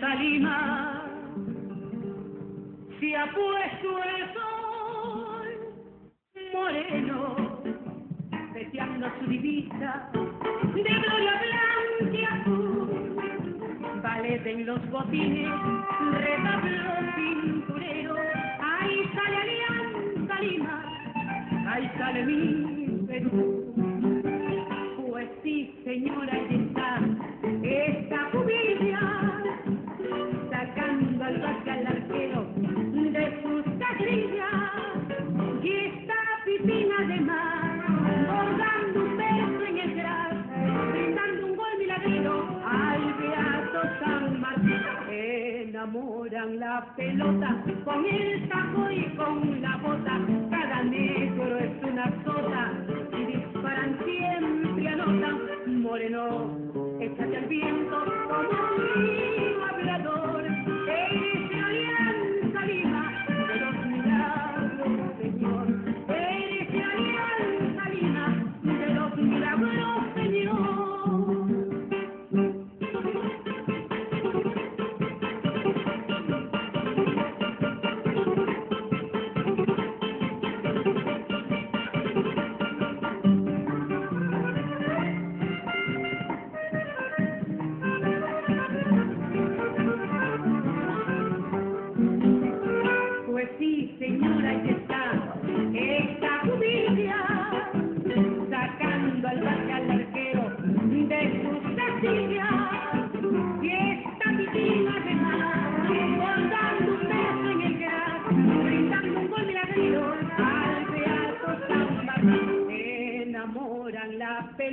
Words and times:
Salima 0.00 1.02
se 3.00 3.16
ha 3.16 3.26
puesto 3.26 4.02
el 4.04 4.34
sol 4.34 5.48
moreno, 6.52 7.60
deseando 8.52 9.06
su 9.18 9.30
divisa 9.30 10.10
de 10.74 10.82
gloria 10.82 11.34
blanca 11.42 12.16
y 12.16 12.24
azul. 12.24 12.88
En 14.44 14.66
los 14.66 14.90
botines, 14.90 15.50
retablo 16.12 16.90
cinturero, 17.16 18.14
ahí 18.60 18.96
sale 19.14 19.36
Alianza 19.36 20.40
Lima, 20.40 20.76
ahí 21.68 21.90
sale 21.98 22.24
mi 22.24 23.06
Perú. 23.06 23.74
Pues 25.10 25.28
sí, 25.42 25.74
señora, 25.84 26.27
de 37.08 37.20
mar, 37.20 37.86
bordando 38.26 39.00
un 39.00 39.16
beso 39.16 39.64
en 39.66 39.78
el 39.78 39.94
gras, 39.94 40.34
brindando 40.92 41.46
un 41.46 41.56
gol 41.56 41.74
milagrero 41.78 42.34
al 42.66 43.14
Beato 43.14 43.80
San 43.98 44.40
Martín. 44.40 44.82
Enamoran 45.10 46.58
la 46.58 46.84
pelota 46.96 47.56
con 47.84 48.04
el 48.04 48.48
taco 48.48 48.90
y 48.90 49.04
con 49.16 49.62
la 49.62 49.76
bota, 49.78 50.20
cada 50.50 50.82
negro 50.82 51.58
es 51.58 51.70
una 51.82 51.97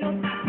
Dios. 0.00 0.39